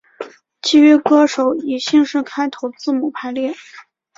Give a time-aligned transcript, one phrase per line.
[0.63, 3.53] 其余歌手以姓氏开头字母排列。